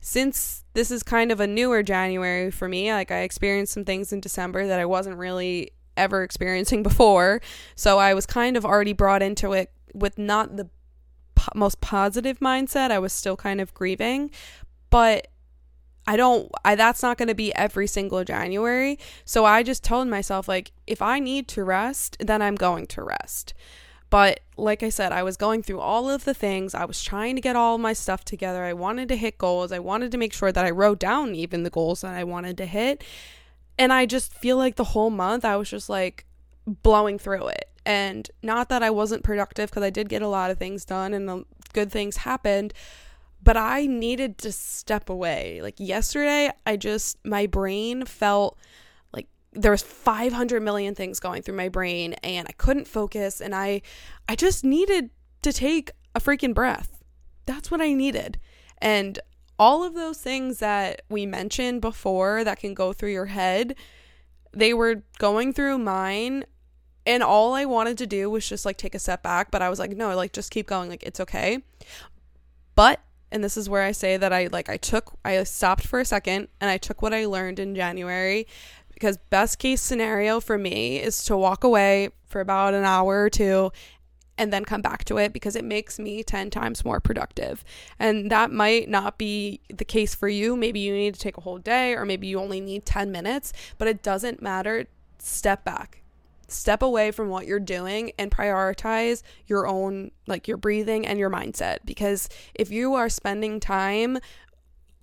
since 0.00 0.64
this 0.74 0.90
is 0.90 1.02
kind 1.02 1.32
of 1.32 1.40
a 1.40 1.46
newer 1.48 1.82
January 1.82 2.50
for 2.50 2.68
me, 2.68 2.92
like 2.92 3.10
I 3.10 3.20
experienced 3.20 3.72
some 3.72 3.84
things 3.84 4.12
in 4.12 4.20
December 4.20 4.66
that 4.66 4.78
I 4.78 4.84
wasn't 4.84 5.16
really 5.16 5.72
ever 5.96 6.22
experiencing 6.22 6.82
before. 6.82 7.40
So 7.74 7.98
I 7.98 8.14
was 8.14 8.24
kind 8.24 8.56
of 8.56 8.64
already 8.64 8.92
brought 8.92 9.22
into 9.22 9.52
it 9.52 9.72
with 9.94 10.18
not 10.18 10.56
the 10.56 10.68
po- 11.34 11.52
most 11.54 11.80
positive 11.80 12.38
mindset. 12.38 12.90
I 12.90 12.98
was 12.98 13.12
still 13.12 13.36
kind 13.36 13.60
of 13.60 13.74
grieving, 13.74 14.30
but 14.90 15.28
I 16.06 16.16
don't 16.16 16.50
I 16.64 16.74
that's 16.76 17.02
not 17.02 17.18
going 17.18 17.28
to 17.28 17.34
be 17.34 17.54
every 17.54 17.86
single 17.86 18.22
January. 18.24 18.98
So 19.24 19.44
I 19.44 19.62
just 19.62 19.82
told 19.82 20.08
myself 20.08 20.48
like 20.48 20.72
if 20.86 21.02
I 21.02 21.18
need 21.18 21.48
to 21.48 21.64
rest, 21.64 22.16
then 22.20 22.42
I'm 22.42 22.54
going 22.54 22.86
to 22.88 23.02
rest. 23.02 23.54
But 24.08 24.40
like 24.56 24.82
I 24.82 24.88
said, 24.88 25.10
I 25.10 25.22
was 25.24 25.36
going 25.36 25.62
through 25.62 25.80
all 25.80 26.08
of 26.08 26.24
the 26.24 26.34
things. 26.34 26.74
I 26.74 26.84
was 26.84 27.02
trying 27.02 27.34
to 27.34 27.42
get 27.42 27.56
all 27.56 27.76
my 27.76 27.92
stuff 27.92 28.24
together. 28.24 28.62
I 28.62 28.72
wanted 28.72 29.08
to 29.08 29.16
hit 29.16 29.36
goals. 29.36 29.72
I 29.72 29.80
wanted 29.80 30.12
to 30.12 30.18
make 30.18 30.32
sure 30.32 30.52
that 30.52 30.64
I 30.64 30.70
wrote 30.70 31.00
down 31.00 31.34
even 31.34 31.64
the 31.64 31.70
goals 31.70 32.02
that 32.02 32.14
I 32.14 32.22
wanted 32.22 32.56
to 32.58 32.66
hit. 32.66 33.02
And 33.78 33.92
I 33.92 34.06
just 34.06 34.32
feel 34.32 34.56
like 34.56 34.76
the 34.76 34.84
whole 34.84 35.10
month 35.10 35.44
I 35.44 35.56
was 35.56 35.68
just 35.68 35.88
like 35.88 36.24
blowing 36.66 37.18
through 37.18 37.48
it. 37.48 37.68
And 37.84 38.30
not 38.42 38.68
that 38.68 38.82
I 38.82 38.90
wasn't 38.90 39.22
productive 39.24 39.70
because 39.70 39.82
I 39.82 39.90
did 39.90 40.08
get 40.08 40.22
a 40.22 40.28
lot 40.28 40.50
of 40.50 40.58
things 40.58 40.84
done 40.84 41.12
and 41.12 41.44
good 41.72 41.90
things 41.92 42.18
happened, 42.18 42.72
but 43.46 43.56
I 43.56 43.86
needed 43.86 44.38
to 44.38 44.50
step 44.50 45.08
away. 45.08 45.60
Like 45.62 45.76
yesterday, 45.78 46.50
I 46.66 46.76
just, 46.76 47.16
my 47.24 47.46
brain 47.46 48.04
felt 48.04 48.58
like 49.12 49.28
there 49.52 49.70
was 49.70 49.84
500 49.84 50.60
million 50.64 50.96
things 50.96 51.20
going 51.20 51.42
through 51.42 51.54
my 51.54 51.68
brain 51.68 52.14
and 52.24 52.48
I 52.48 52.52
couldn't 52.52 52.88
focus 52.88 53.40
and 53.40 53.54
I 53.54 53.82
I 54.28 54.34
just 54.34 54.64
needed 54.64 55.10
to 55.42 55.52
take 55.52 55.92
a 56.16 56.20
freaking 56.20 56.54
breath. 56.54 57.04
That's 57.46 57.70
what 57.70 57.80
I 57.80 57.92
needed. 57.92 58.40
And 58.78 59.20
all 59.60 59.84
of 59.84 59.94
those 59.94 60.20
things 60.20 60.58
that 60.58 61.02
we 61.08 61.24
mentioned 61.24 61.80
before 61.80 62.42
that 62.42 62.58
can 62.58 62.74
go 62.74 62.92
through 62.92 63.12
your 63.12 63.26
head, 63.26 63.76
they 64.52 64.74
were 64.74 65.04
going 65.20 65.52
through 65.52 65.78
mine 65.78 66.46
and 67.06 67.22
all 67.22 67.54
I 67.54 67.64
wanted 67.64 67.96
to 67.98 68.08
do 68.08 68.28
was 68.28 68.48
just 68.48 68.66
like 68.66 68.76
take 68.76 68.96
a 68.96 68.98
step 68.98 69.22
back, 69.22 69.52
but 69.52 69.62
I 69.62 69.70
was 69.70 69.78
like 69.78 69.92
no, 69.92 70.16
like 70.16 70.32
just 70.32 70.50
keep 70.50 70.66
going, 70.66 70.90
like 70.90 71.04
it's 71.04 71.20
okay. 71.20 71.62
But 72.74 73.00
and 73.30 73.42
this 73.42 73.56
is 73.56 73.68
where 73.68 73.82
I 73.82 73.92
say 73.92 74.16
that 74.16 74.32
I 74.32 74.48
like 74.48 74.68
I 74.68 74.76
took 74.76 75.18
I 75.24 75.42
stopped 75.44 75.86
for 75.86 76.00
a 76.00 76.04
second 76.04 76.48
and 76.60 76.70
I 76.70 76.78
took 76.78 77.02
what 77.02 77.14
I 77.14 77.26
learned 77.26 77.58
in 77.58 77.74
January 77.74 78.46
because 78.94 79.18
best 79.30 79.58
case 79.58 79.82
scenario 79.82 80.40
for 80.40 80.56
me 80.56 80.98
is 80.98 81.24
to 81.24 81.36
walk 81.36 81.64
away 81.64 82.10
for 82.26 82.40
about 82.40 82.74
an 82.74 82.84
hour 82.84 83.22
or 83.22 83.30
two 83.30 83.70
and 84.38 84.52
then 84.52 84.64
come 84.64 84.82
back 84.82 85.04
to 85.04 85.18
it 85.18 85.32
because 85.32 85.56
it 85.56 85.64
makes 85.64 85.98
me 85.98 86.22
10 86.22 86.50
times 86.50 86.84
more 86.84 87.00
productive. 87.00 87.64
And 87.98 88.30
that 88.30 88.50
might 88.50 88.88
not 88.88 89.18
be 89.18 89.60
the 89.68 89.84
case 89.84 90.14
for 90.14 90.28
you. 90.28 90.56
Maybe 90.56 90.80
you 90.80 90.92
need 90.92 91.14
to 91.14 91.20
take 91.20 91.38
a 91.38 91.40
whole 91.40 91.58
day 91.58 91.94
or 91.94 92.04
maybe 92.04 92.26
you 92.26 92.38
only 92.38 92.60
need 92.60 92.84
10 92.84 93.10
minutes, 93.10 93.52
but 93.78 93.88
it 93.88 94.02
doesn't 94.02 94.42
matter. 94.42 94.86
Step 95.18 95.64
back. 95.64 96.02
Step 96.48 96.82
away 96.82 97.10
from 97.10 97.28
what 97.28 97.46
you're 97.46 97.60
doing 97.60 98.12
and 98.18 98.30
prioritize 98.30 99.22
your 99.46 99.66
own, 99.66 100.10
like 100.26 100.46
your 100.46 100.56
breathing 100.56 101.06
and 101.06 101.18
your 101.18 101.30
mindset. 101.30 101.78
Because 101.84 102.28
if 102.54 102.70
you 102.70 102.94
are 102.94 103.08
spending 103.08 103.60
time, 103.60 104.18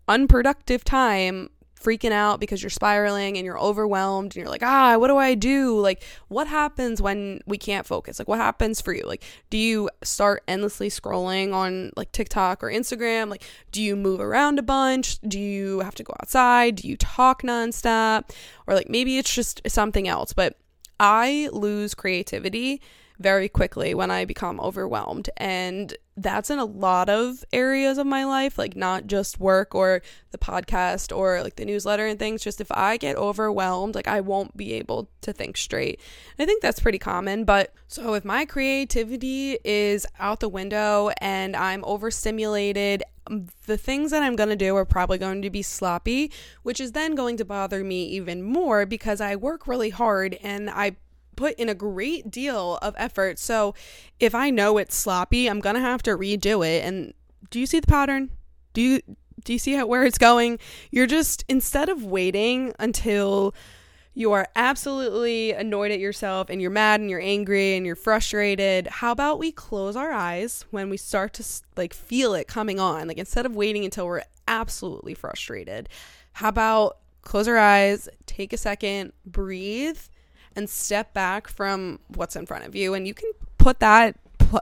unproductive 0.07 0.84
time 0.84 1.50
freaking 1.84 2.12
out 2.12 2.40
because 2.40 2.63
you're 2.63 2.69
spiraling 2.69 3.38
and 3.38 3.45
you're 3.45 3.60
overwhelmed 3.60 4.28
and 4.28 4.36
you're 4.38 4.50
like, 4.50 4.63
ah, 4.63 4.98
what 4.98 5.10
do 5.10 5.18
I 5.18 5.36
do? 5.36 5.78
Like, 5.80 6.01
what 6.30 6.48
happens 6.48 7.01
when 7.01 7.42
we 7.45 7.57
can't 7.57 7.86
focus? 7.86 8.19
Like, 8.19 8.28
what 8.28 8.40
happens 8.40 8.80
for 8.80 8.94
you? 8.94 9.04
Like, 9.06 9.24
do 9.50 9.57
you 9.57 9.90
start 10.01 10.44
endlessly 10.48 10.90
scrolling 10.90 11.54
on 11.54 11.92
like 11.98 12.12
TikTok 12.12 12.63
or 12.63 12.72
Instagram? 12.72 13.30
Like, 13.30 13.44
do 13.72 13.81
you 13.81 13.95
move 13.95 14.22
around 14.22 14.60
a 14.60 14.63
bunch? 14.63 15.19
Do 15.22 15.40
you 15.40 15.81
have 15.81 15.95
to 15.95 16.04
go 16.04 16.13
outside? 16.22 16.78
Do 16.78 16.88
you 16.88 16.95
talk 16.95 17.42
nonstop? 17.44 18.31
Or 18.66 18.74
like 18.74 18.90
maybe 18.90 19.18
it's 19.18 19.34
just 19.34 19.62
something 19.68 20.07
else. 20.07 20.31
But 20.31 20.57
I 21.00 21.50
lose 21.51 21.94
creativity 21.94 22.81
very 23.19 23.50
quickly 23.50 23.94
when 23.94 24.12
I 24.12 24.25
become 24.25 24.60
overwhelmed. 24.60 25.30
And 25.38 25.95
that's 26.15 26.50
in 26.50 26.60
a 26.60 26.65
lot 26.65 27.10
of 27.10 27.44
areas 27.51 27.98
of 27.98 28.06
my 28.06 28.24
life, 28.24 28.57
like 28.57 28.75
not 28.75 29.07
just 29.07 29.39
work 29.39 29.74
or 29.74 30.01
the 30.31 30.38
podcast 30.38 31.15
or 31.15 31.42
like 31.42 31.56
the 31.56 31.66
newsletter 31.66 32.06
and 32.06 32.19
things. 32.19 32.44
Just 32.44 32.61
if 32.61 32.71
I 32.71 32.97
get 32.97 33.16
overwhelmed, 33.16 33.95
like 33.95 34.07
I 34.07 34.21
won't 34.21 34.56
be 34.56 34.73
able 34.73 35.09
to 35.21 35.33
think 35.33 35.57
straight. 35.57 35.99
And 36.38 36.44
I 36.44 36.45
think 36.45 36.61
that's 36.61 36.80
pretty 36.80 36.99
common. 36.99 37.45
But 37.45 37.73
so 37.88 38.14
if 38.14 38.26
my 38.26 38.45
creativity 38.45 39.57
is 39.64 40.06
out 40.19 40.40
the 40.40 40.49
window 40.49 41.11
and 41.19 41.56
I'm 41.56 41.83
overstimulated, 41.85 43.04
um, 43.28 43.47
the 43.66 43.78
things 43.78 44.11
that 44.11 44.23
I'm 44.23 44.35
going 44.35 44.49
to 44.49 44.56
do 44.56 44.76
are 44.76 44.85
probably 44.85 45.18
going 45.18 45.42
to 45.42 45.49
be 45.49 45.61
sloppy, 45.61 46.31
which 46.64 46.80
is 46.80 46.92
then 46.92 47.16
going 47.16 47.38
to 47.38 47.45
bother 47.45 47.83
me 47.83 48.06
even 48.06 48.44
more 48.44 48.85
because 48.85 49.21
I 49.21 49.35
work 49.35 49.68
really 49.68 49.90
hard 49.90 50.38
and 50.44 50.69
I 50.69 50.97
put 51.35 51.56
in 51.56 51.69
a 51.69 51.75
great 51.75 52.30
deal 52.31 52.78
of 52.81 52.95
effort. 52.97 53.40
So 53.40 53.75
if 54.19 54.35
I 54.35 54.49
know 54.49 54.78
it's 54.78 54.95
sloppy, 54.95 55.47
I'm 55.47 55.59
going 55.59 55.75
to 55.75 55.81
have 55.81 56.04
to 56.04 56.11
redo 56.11 56.66
it. 56.66 56.83
And 56.83 57.13
do 57.49 57.59
you 57.59 57.66
see 57.66 57.80
the 57.80 57.87
pattern? 57.87 58.30
Do 58.73 58.81
you 58.81 59.02
do 59.44 59.54
you 59.54 59.59
see 59.59 59.73
how 59.73 59.85
where 59.85 60.04
it's 60.06 60.18
going? 60.18 60.59
You're 60.92 61.07
just 61.07 61.44
instead 61.49 61.90
of 61.90 62.04
waiting 62.04 62.73
until 62.80 63.54
you 64.13 64.31
are 64.31 64.47
absolutely 64.56 65.52
annoyed 65.54 65.92
at 65.92 65.99
yourself 65.99 66.49
and 66.49 66.61
you're 66.61 66.71
mad 66.71 66.99
and 66.99 67.09
you're 67.09 67.19
angry 67.19 67.75
and 67.75 67.85
you're 67.85 67.95
frustrated, 67.95 68.87
how 68.87 69.11
about 69.11 69.40
we 69.40 69.52
close 69.52 69.95
our 69.95 70.11
eyes 70.11 70.66
when 70.69 70.90
we 70.90 70.97
start 70.97 71.33
to 71.33 71.44
like 71.75 71.94
feel 71.94 72.33
it 72.35 72.47
coming 72.47 72.80
on? 72.80 73.07
Like 73.07 73.18
instead 73.18 73.45
of 73.45 73.56
waiting 73.56 73.83
until 73.83 74.06
we're 74.06 74.23
absolutely 74.47 75.16
frustrated, 75.16 75.90
how 76.33 76.49
about 76.49 76.99
close 77.23 77.47
our 77.47 77.57
eyes, 77.57 78.07
take 78.28 78.54
a 78.54 78.57
second, 78.57 79.13
breathe 79.25 79.99
and 80.56 80.69
step 80.69 81.14
back 81.14 81.48
from 81.48 82.00
what's 82.07 82.36
in 82.36 82.45
front 82.45 82.66
of 82.66 82.76
you. 82.76 82.94
And 82.94 83.07
you 83.07 83.14
can 83.14 83.31
put 83.57 83.80
that 83.80 84.18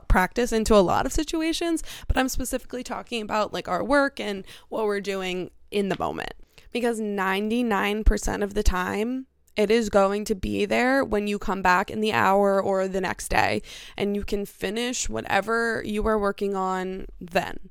practice 0.08 0.52
into 0.52 0.74
a 0.74 0.80
lot 0.80 1.06
of 1.06 1.12
situations, 1.12 1.82
but 2.08 2.16
I'm 2.16 2.28
specifically 2.28 2.82
talking 2.82 3.22
about 3.22 3.52
like 3.52 3.68
our 3.68 3.84
work 3.84 4.18
and 4.20 4.44
what 4.68 4.84
we're 4.84 5.00
doing 5.00 5.50
in 5.70 5.88
the 5.88 5.98
moment. 5.98 6.32
Because 6.72 7.00
99% 7.00 8.42
of 8.42 8.54
the 8.54 8.62
time, 8.62 9.26
it 9.56 9.70
is 9.70 9.90
going 9.90 10.24
to 10.24 10.34
be 10.34 10.64
there 10.64 11.04
when 11.04 11.26
you 11.26 11.38
come 11.38 11.60
back 11.60 11.90
in 11.90 12.00
the 12.00 12.12
hour 12.12 12.62
or 12.62 12.88
the 12.88 13.00
next 13.00 13.28
day, 13.28 13.60
and 13.96 14.16
you 14.16 14.24
can 14.24 14.46
finish 14.46 15.08
whatever 15.08 15.82
you 15.84 16.06
are 16.06 16.18
working 16.18 16.56
on 16.56 17.06
then. 17.20 17.68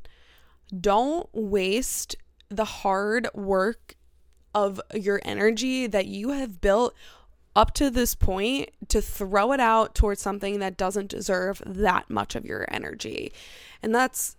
Don't 0.80 1.28
waste 1.34 2.16
the 2.50 2.66
hard 2.66 3.28
work 3.34 3.96
of 4.54 4.80
your 4.94 5.22
energy 5.26 5.88
that 5.88 6.06
you 6.06 6.30
have 6.30 6.62
built 6.62 6.94
up 7.56 7.74
to 7.76 7.90
this 7.90 8.16
point 8.16 8.70
to 8.88 9.02
throw 9.02 9.52
it 9.52 9.60
out 9.60 9.94
towards 9.96 10.22
something 10.22 10.60
that 10.60 10.78
doesn't 10.78 11.10
deserve 11.10 11.62
that 11.66 12.10
much 12.10 12.36
of 12.36 12.46
your 12.46 12.66
energy. 12.70 13.32
And 13.84 13.94
that's 13.94 14.38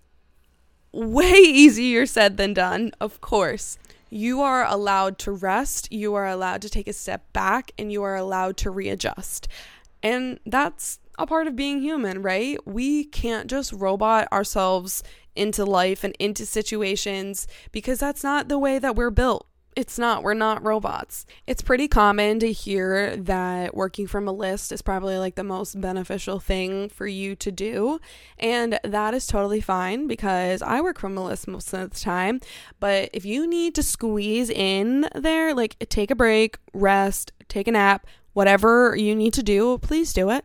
way 0.93 1.33
easier 1.37 2.07
said 2.07 2.37
than 2.37 2.55
done, 2.55 2.93
of 3.01 3.21
course. 3.21 3.79
You 4.11 4.43
are 4.43 4.67
allowed 4.67 5.19
to 5.21 5.33
rest, 5.33 5.91
you 5.91 6.15
are 6.15 6.27
allowed 6.27 6.61
to 6.63 6.69
take 6.69 6.87
a 6.87 6.93
step 6.93 7.33
back, 7.33 7.73
and 7.79 7.91
you 7.91 8.03
are 8.03 8.15
allowed 8.15 8.59
to 8.59 8.71
readjust. 8.71 9.49
And 10.03 10.39
that's 10.45 10.99
a 11.19 11.27
part 11.27 11.47
of 11.47 11.57
being 11.57 11.81
human, 11.81 12.21
right? 12.21 12.59
We 12.67 13.05
can't 13.05 13.49
just 13.49 13.73
robot 13.73 14.31
ourselves 14.31 15.03
into 15.35 15.65
life 15.65 16.05
and 16.05 16.15
into 16.19 16.45
situations 16.45 17.47
because 17.71 18.01
that's 18.01 18.23
not 18.23 18.49
the 18.49 18.59
way 18.59 18.79
that 18.79 18.97
we're 18.97 19.11
built. 19.11 19.47
It's 19.75 19.99
not. 19.99 20.23
We're 20.23 20.35
not 20.35 20.63
robots. 20.63 21.25
It's 21.47 21.63
pretty 21.63 21.89
common 21.89 22.39
to 22.41 22.53
hear 22.53 23.17
that 23.17 23.75
working 23.75 24.07
from 24.07 24.29
a 24.29 24.33
list 24.33 24.71
is 24.71 24.83
probably 24.83 25.17
like 25.17 25.35
the 25.35 25.45
most 25.45 25.81
beneficial 25.81 26.39
thing 26.39 26.91
for 26.91 27.07
you 27.07 27.35
to 27.37 27.51
do. 27.51 27.99
And 28.39 28.79
that 28.85 29.15
is 29.15 29.27
totally 29.27 29.63
fine 29.63 30.07
because 30.07 30.61
I 30.61 30.83
work 30.83 30.99
from 30.99 31.17
a 31.17 31.25
list 31.25 31.49
most 31.49 31.73
of 31.73 31.91
the 31.91 31.99
time. 31.99 32.41
But 32.81 33.09
if 33.15 33.25
you 33.25 33.47
need 33.47 33.75
to 33.77 33.83
squeeze 33.83 34.51
in 34.51 35.09
there, 35.15 35.55
like 35.55 35.79
take 35.89 36.11
a 36.11 36.17
break, 36.17 36.59
rest, 36.75 37.33
take 37.49 37.67
a 37.67 37.73
nap, 37.73 38.07
whatever 38.35 38.95
you 38.95 39.15
need 39.15 39.33
to 39.35 39.43
do, 39.43 39.79
please 39.79 40.13
do 40.13 40.29
it 40.29 40.45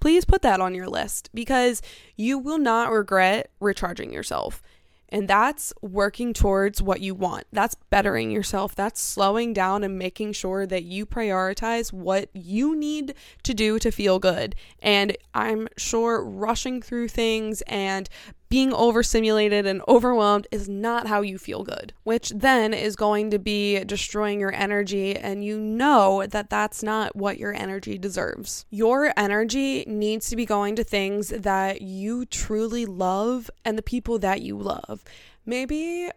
please 0.00 0.24
put 0.24 0.42
that 0.42 0.60
on 0.60 0.74
your 0.74 0.88
list 0.88 1.28
because 1.34 1.82
you 2.16 2.38
will 2.38 2.58
not 2.58 2.90
regret 2.90 3.50
recharging 3.60 4.12
yourself. 4.12 4.62
And 5.10 5.28
that's 5.28 5.72
working 5.82 6.32
towards 6.32 6.80
what 6.80 7.00
you 7.00 7.14
want. 7.14 7.46
That's 7.52 7.74
bettering 7.90 8.30
yourself. 8.30 8.74
That's 8.74 9.02
slowing 9.02 9.52
down 9.52 9.82
and 9.82 9.98
making 9.98 10.32
sure 10.32 10.66
that 10.66 10.84
you 10.84 11.04
prioritize 11.06 11.92
what 11.92 12.30
you 12.32 12.76
need 12.76 13.14
to 13.42 13.54
do 13.54 13.78
to 13.78 13.90
feel 13.90 14.18
good. 14.18 14.54
And 14.80 15.16
I'm 15.34 15.68
sure 15.76 16.24
rushing 16.24 16.80
through 16.80 17.08
things 17.08 17.62
and 17.62 18.08
being 18.50 18.74
overstimulated 18.74 19.64
and 19.64 19.80
overwhelmed 19.86 20.48
is 20.50 20.68
not 20.68 21.06
how 21.06 21.20
you 21.20 21.38
feel 21.38 21.62
good, 21.62 21.92
which 22.02 22.30
then 22.30 22.74
is 22.74 22.96
going 22.96 23.30
to 23.30 23.38
be 23.38 23.82
destroying 23.84 24.40
your 24.40 24.52
energy. 24.52 25.16
And 25.16 25.44
you 25.44 25.58
know 25.58 26.26
that 26.26 26.50
that's 26.50 26.82
not 26.82 27.14
what 27.14 27.38
your 27.38 27.54
energy 27.54 27.96
deserves. 27.96 28.66
Your 28.68 29.12
energy 29.16 29.84
needs 29.86 30.28
to 30.30 30.36
be 30.36 30.44
going 30.44 30.74
to 30.76 30.84
things 30.84 31.28
that 31.28 31.80
you 31.80 32.26
truly 32.26 32.86
love 32.86 33.50
and 33.64 33.78
the 33.78 33.82
people 33.82 34.18
that 34.18 34.42
you 34.42 34.58
love. 34.58 35.04
Maybe 35.46 36.10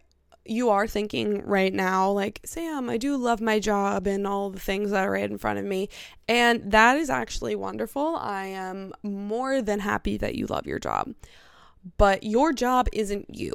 you 0.44 0.70
are 0.70 0.88
thinking 0.88 1.40
right 1.46 1.72
now, 1.72 2.10
like, 2.10 2.40
Sam, 2.44 2.90
I 2.90 2.96
do 2.96 3.16
love 3.16 3.40
my 3.40 3.60
job 3.60 4.08
and 4.08 4.26
all 4.26 4.50
the 4.50 4.58
things 4.58 4.90
that 4.90 5.06
are 5.06 5.12
right 5.12 5.30
in 5.30 5.38
front 5.38 5.60
of 5.60 5.64
me. 5.64 5.88
And 6.28 6.72
that 6.72 6.96
is 6.96 7.10
actually 7.10 7.54
wonderful. 7.54 8.16
I 8.16 8.46
am 8.46 8.92
more 9.04 9.62
than 9.62 9.78
happy 9.78 10.16
that 10.16 10.34
you 10.34 10.46
love 10.46 10.66
your 10.66 10.80
job 10.80 11.14
but 11.96 12.22
your 12.22 12.52
job 12.52 12.88
isn't 12.92 13.34
you. 13.34 13.52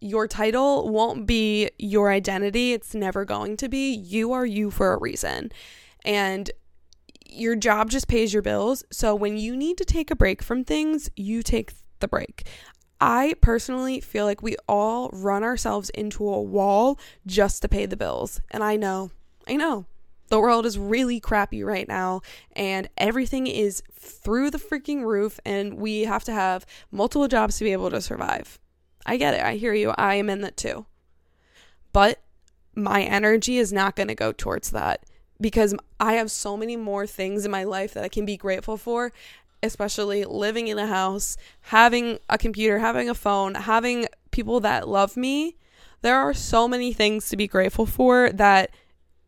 Your 0.00 0.26
title 0.26 0.88
won't 0.88 1.26
be 1.26 1.70
your 1.78 2.10
identity. 2.10 2.72
It's 2.72 2.94
never 2.94 3.24
going 3.24 3.56
to 3.58 3.68
be. 3.68 3.92
You 3.92 4.32
are 4.32 4.46
you 4.46 4.70
for 4.70 4.94
a 4.94 4.98
reason. 4.98 5.52
And 6.04 6.50
your 7.28 7.54
job 7.54 7.90
just 7.90 8.08
pays 8.08 8.32
your 8.32 8.42
bills. 8.42 8.82
So 8.90 9.14
when 9.14 9.36
you 9.36 9.56
need 9.56 9.76
to 9.78 9.84
take 9.84 10.10
a 10.10 10.16
break 10.16 10.42
from 10.42 10.64
things, 10.64 11.10
you 11.16 11.42
take 11.42 11.72
the 12.00 12.08
break. 12.08 12.46
I 13.00 13.34
personally 13.40 14.00
feel 14.00 14.24
like 14.24 14.42
we 14.42 14.56
all 14.68 15.10
run 15.12 15.42
ourselves 15.42 15.90
into 15.90 16.28
a 16.28 16.40
wall 16.40 16.98
just 17.26 17.62
to 17.62 17.68
pay 17.68 17.86
the 17.86 17.96
bills. 17.96 18.40
And 18.50 18.64
I 18.64 18.76
know, 18.76 19.10
I 19.46 19.56
know 19.56 19.86
the 20.30 20.40
world 20.40 20.64
is 20.64 20.78
really 20.78 21.20
crappy 21.20 21.62
right 21.62 21.86
now 21.86 22.22
and 22.52 22.88
everything 22.96 23.46
is 23.46 23.82
through 23.92 24.50
the 24.50 24.58
freaking 24.58 25.04
roof 25.04 25.38
and 25.44 25.74
we 25.74 26.02
have 26.02 26.24
to 26.24 26.32
have 26.32 26.64
multiple 26.90 27.28
jobs 27.28 27.58
to 27.58 27.64
be 27.64 27.72
able 27.72 27.90
to 27.90 28.00
survive. 28.00 28.58
I 29.04 29.16
get 29.16 29.34
it. 29.34 29.42
I 29.42 29.56
hear 29.56 29.74
you. 29.74 29.90
I 29.98 30.14
am 30.14 30.30
in 30.30 30.40
that 30.42 30.56
too. 30.56 30.86
But 31.92 32.22
my 32.74 33.02
energy 33.02 33.58
is 33.58 33.72
not 33.72 33.96
going 33.96 34.08
to 34.08 34.14
go 34.14 34.32
towards 34.32 34.70
that 34.70 35.04
because 35.40 35.74
I 35.98 36.14
have 36.14 36.30
so 36.30 36.56
many 36.56 36.76
more 36.76 37.06
things 37.06 37.44
in 37.44 37.50
my 37.50 37.64
life 37.64 37.94
that 37.94 38.04
I 38.04 38.08
can 38.08 38.24
be 38.24 38.36
grateful 38.36 38.76
for, 38.76 39.12
especially 39.64 40.24
living 40.24 40.68
in 40.68 40.78
a 40.78 40.86
house, 40.86 41.36
having 41.62 42.20
a 42.28 42.38
computer, 42.38 42.78
having 42.78 43.08
a 43.08 43.14
phone, 43.14 43.54
having 43.54 44.06
people 44.30 44.60
that 44.60 44.88
love 44.88 45.16
me. 45.16 45.56
There 46.02 46.16
are 46.16 46.34
so 46.34 46.68
many 46.68 46.92
things 46.92 47.28
to 47.30 47.36
be 47.36 47.48
grateful 47.48 47.84
for 47.84 48.30
that 48.32 48.70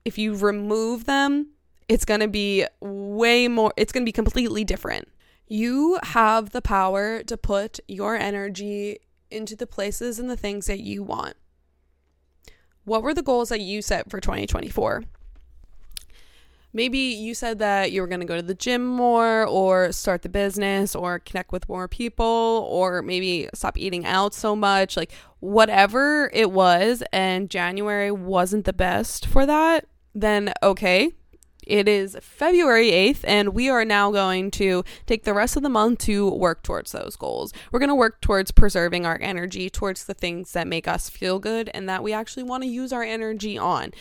if 0.05 0.19
you 0.19 0.35
remove 0.35 1.05
them, 1.05 1.49
it's 1.89 2.05
going 2.05 2.21
to 2.21 2.29
be 2.29 2.67
way 2.81 3.49
more, 3.49 3.73
it's 3.77 3.93
going 3.93 4.03
to 4.03 4.09
be 4.09 4.13
completely 4.13 4.65
different. 4.65 5.09
You 5.47 5.99
have 6.03 6.51
the 6.51 6.63
power 6.63 7.23
to 7.25 7.37
put 7.37 7.81
your 7.87 8.17
energy 8.17 8.99
into 9.31 9.57
the 9.57 9.67
places 9.67 10.19
and 10.19 10.31
the 10.31 10.37
things 10.37 10.67
that 10.67 10.81
you 10.81 11.03
want. 11.03 11.35
What 12.85 13.03
were 13.03 13.15
the 13.15 13.23
goals 13.23 13.51
that 13.51 13.61
you 13.61 13.83
set 13.83 14.11
for 14.11 14.21
2024? 14.21 15.05
Maybe 16.75 16.99
you 16.99 17.35
said 17.35 17.59
that 17.59 17.93
you 17.93 18.01
were 18.01 18.07
going 18.07 18.21
to 18.21 18.27
go 18.27 18.37
to 18.37 18.43
the 18.43 18.55
gym 18.55 18.87
more 18.87 19.47
or 19.47 19.93
start 19.93 20.23
the 20.23 20.31
business 20.31 20.95
or 20.95 21.19
connect 21.19 21.53
with 21.53 21.69
more 21.69 21.87
people 21.87 22.67
or 22.71 23.03
maybe 23.03 23.49
stop 23.53 23.77
eating 23.77 24.07
out 24.07 24.33
so 24.33 24.57
much. 24.57 24.97
Like, 24.97 25.13
whatever 25.41 26.31
it 26.33 26.51
was, 26.51 27.03
and 27.13 27.51
January 27.51 28.11
wasn't 28.11 28.65
the 28.65 28.73
best 28.73 29.27
for 29.27 29.45
that, 29.45 29.87
then 30.15 30.53
okay, 30.63 31.13
it 31.67 31.87
is 31.87 32.17
February 32.21 32.91
8th, 32.91 33.21
and 33.25 33.55
we 33.55 33.69
are 33.69 33.85
now 33.85 34.11
going 34.11 34.51
to 34.53 34.83
take 35.07 35.25
the 35.25 35.35
rest 35.35 35.57
of 35.57 35.63
the 35.63 35.69
month 35.69 36.01
to 36.01 36.29
work 36.29 36.63
towards 36.63 36.91
those 36.93 37.15
goals. 37.15 37.53
We're 37.71 37.79
going 37.79 37.89
to 37.89 37.95
work 37.95 38.21
towards 38.21 38.51
preserving 38.51 39.07
our 39.07 39.19
energy 39.21 39.71
towards 39.71 40.05
the 40.05 40.15
things 40.15 40.53
that 40.53 40.67
make 40.67 40.89
us 40.89 41.09
feel 41.09 41.39
good 41.39 41.71
and 41.73 41.89
that 41.89 42.03
we 42.03 42.13
actually 42.13 42.43
want 42.43 42.65
to 42.65 42.69
use 42.69 42.93
our 42.93 43.05
energy 43.05 43.57
on. 43.57 43.93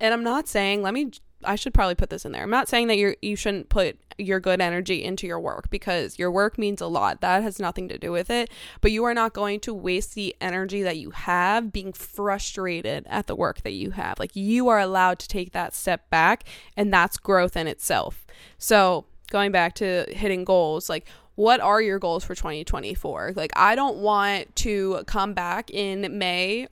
And 0.00 0.12
I'm 0.12 0.24
not 0.24 0.48
saying, 0.48 0.82
let 0.82 0.94
me 0.94 1.12
I 1.44 1.54
should 1.54 1.74
probably 1.74 1.94
put 1.94 2.10
this 2.10 2.24
in 2.24 2.32
there. 2.32 2.42
I'm 2.42 2.50
not 2.50 2.68
saying 2.68 2.88
that 2.88 2.96
you 2.96 3.14
you 3.22 3.36
shouldn't 3.36 3.68
put 3.68 3.98
your 4.18 4.40
good 4.40 4.60
energy 4.60 5.04
into 5.04 5.26
your 5.26 5.38
work 5.38 5.70
because 5.70 6.18
your 6.18 6.30
work 6.30 6.58
means 6.58 6.80
a 6.80 6.86
lot. 6.86 7.20
That 7.20 7.42
has 7.42 7.60
nothing 7.60 7.88
to 7.88 7.98
do 7.98 8.10
with 8.10 8.30
it, 8.30 8.50
but 8.80 8.90
you 8.90 9.04
are 9.04 9.14
not 9.14 9.32
going 9.32 9.60
to 9.60 9.74
waste 9.74 10.14
the 10.14 10.34
energy 10.40 10.82
that 10.82 10.98
you 10.98 11.10
have 11.10 11.72
being 11.72 11.92
frustrated 11.92 13.06
at 13.08 13.28
the 13.28 13.36
work 13.36 13.62
that 13.62 13.72
you 13.72 13.92
have. 13.92 14.18
Like 14.18 14.34
you 14.34 14.68
are 14.68 14.80
allowed 14.80 15.20
to 15.20 15.28
take 15.28 15.52
that 15.52 15.74
step 15.74 16.10
back 16.10 16.44
and 16.76 16.92
that's 16.92 17.16
growth 17.16 17.56
in 17.56 17.68
itself. 17.68 18.26
So, 18.58 19.06
going 19.30 19.52
back 19.52 19.74
to 19.74 20.06
hitting 20.08 20.44
goals, 20.44 20.88
like 20.88 21.06
what 21.38 21.60
are 21.60 21.80
your 21.80 22.00
goals 22.00 22.24
for 22.24 22.34
2024? 22.34 23.34
Like, 23.36 23.52
I 23.54 23.76
don't 23.76 23.98
want 23.98 24.56
to 24.56 25.04
come 25.06 25.34
back 25.34 25.70
in 25.70 26.18
May 26.18 26.66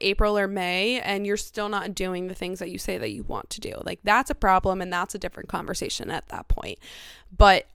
April 0.00 0.38
or 0.38 0.48
May 0.48 1.00
and 1.00 1.26
you're 1.26 1.36
still 1.36 1.68
not 1.68 1.94
doing 1.94 2.28
the 2.28 2.34
things 2.34 2.58
that 2.58 2.70
you 2.70 2.78
say 2.78 2.98
that 2.98 3.10
you 3.10 3.22
want 3.22 3.50
to 3.50 3.60
do. 3.60 3.74
Like 3.84 4.00
that's 4.02 4.30
a 4.30 4.34
problem 4.34 4.80
and 4.80 4.92
that's 4.92 5.14
a 5.14 5.18
different 5.18 5.48
conversation 5.48 6.10
at 6.10 6.28
that 6.28 6.48
point. 6.48 6.78
But 7.36 7.66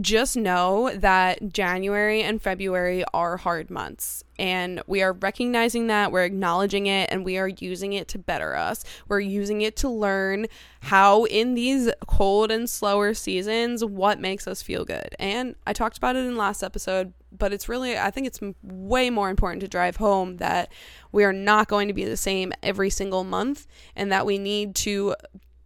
just 0.00 0.38
know 0.38 0.90
that 0.94 1.52
January 1.52 2.22
and 2.22 2.40
February 2.40 3.04
are 3.12 3.36
hard 3.36 3.70
months. 3.70 4.24
And 4.38 4.82
we 4.86 5.02
are 5.02 5.12
recognizing 5.12 5.88
that, 5.88 6.10
we're 6.10 6.24
acknowledging 6.24 6.86
it, 6.86 7.10
and 7.12 7.24
we 7.24 7.36
are 7.36 7.48
using 7.48 7.92
it 7.92 8.08
to 8.08 8.18
better 8.18 8.56
us. 8.56 8.84
We're 9.06 9.20
using 9.20 9.60
it 9.60 9.76
to 9.76 9.90
learn 9.90 10.46
how, 10.80 11.24
in 11.24 11.54
these 11.54 11.90
cold 12.06 12.50
and 12.50 12.68
slower 12.70 13.12
seasons, 13.12 13.84
what 13.84 14.18
makes 14.18 14.48
us 14.48 14.62
feel 14.62 14.86
good. 14.86 15.14
And 15.18 15.56
I 15.66 15.74
talked 15.74 15.98
about 15.98 16.16
it 16.16 16.20
in 16.20 16.36
last 16.38 16.62
episode, 16.62 17.12
but 17.36 17.52
it's 17.52 17.68
really, 17.68 17.96
I 17.96 18.10
think 18.10 18.26
it's 18.26 18.40
way 18.62 19.10
more 19.10 19.30
important 19.30 19.60
to 19.62 19.68
drive 19.68 19.96
home 19.96 20.36
that 20.36 20.70
we 21.10 21.24
are 21.24 21.32
not 21.32 21.68
going 21.68 21.88
to 21.88 21.94
be 21.94 22.04
the 22.04 22.16
same 22.16 22.52
every 22.62 22.90
single 22.90 23.24
month 23.24 23.66
and 23.96 24.10
that 24.12 24.26
we 24.26 24.38
need 24.38 24.74
to 24.76 25.14